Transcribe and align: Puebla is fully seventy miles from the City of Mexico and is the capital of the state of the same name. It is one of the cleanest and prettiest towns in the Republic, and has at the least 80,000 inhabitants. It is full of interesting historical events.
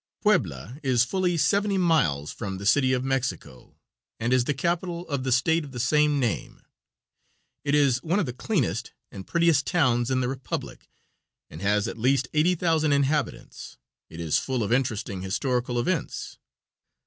Puebla 0.23 0.79
is 0.81 1.03
fully 1.05 1.37
seventy 1.37 1.77
miles 1.77 2.31
from 2.31 2.57
the 2.57 2.65
City 2.65 2.91
of 2.91 3.03
Mexico 3.03 3.75
and 4.19 4.33
is 4.33 4.45
the 4.45 4.53
capital 4.55 5.07
of 5.09 5.23
the 5.23 5.31
state 5.31 5.63
of 5.63 5.73
the 5.73 5.79
same 5.79 6.19
name. 6.19 6.63
It 7.63 7.75
is 7.75 8.01
one 8.01 8.17
of 8.17 8.25
the 8.25 8.33
cleanest 8.33 8.93
and 9.11 9.27
prettiest 9.27 9.67
towns 9.67 10.09
in 10.09 10.19
the 10.19 10.27
Republic, 10.27 10.89
and 11.51 11.61
has 11.61 11.87
at 11.87 11.97
the 11.97 12.01
least 12.01 12.29
80,000 12.33 12.91
inhabitants. 12.91 13.77
It 14.09 14.19
is 14.19 14.39
full 14.39 14.63
of 14.63 14.73
interesting 14.73 15.21
historical 15.21 15.79
events. 15.79 16.39